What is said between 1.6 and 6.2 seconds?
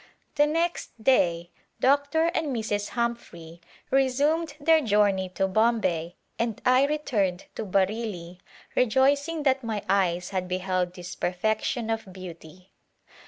Dr. and Mrs. Humphrey resumed their journey to Bombay